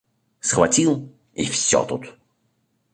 Схватил 0.39 1.09
и 1.35 1.45
всё 1.45 1.85
тут. 1.85 2.15